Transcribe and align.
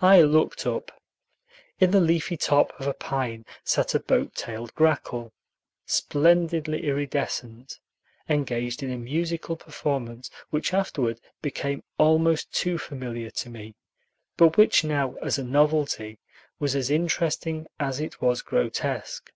I 0.00 0.22
looked 0.22 0.68
up. 0.68 0.92
In 1.80 1.90
the 1.90 2.00
leafy 2.00 2.36
top 2.36 2.72
of 2.78 2.86
a 2.86 2.94
pine 2.94 3.44
sat 3.64 3.92
a 3.92 3.98
boat 3.98 4.32
tailed 4.36 4.72
grackle, 4.76 5.32
splendidly 5.84 6.84
iridescent, 6.86 7.80
engaged 8.28 8.84
in 8.84 8.92
a 8.92 8.96
musical 8.96 9.56
performance 9.56 10.30
which 10.50 10.72
afterward 10.72 11.18
became 11.42 11.82
almost 11.98 12.52
too 12.52 12.78
familiar 12.78 13.30
to 13.30 13.50
me, 13.50 13.74
but 14.36 14.56
which 14.56 14.84
now, 14.84 15.14
as 15.14 15.38
a 15.38 15.42
novelty, 15.42 16.20
was 16.60 16.76
as 16.76 16.88
interesting 16.88 17.66
as 17.80 17.98
it 17.98 18.22
was 18.22 18.42
grotesque. 18.42 19.32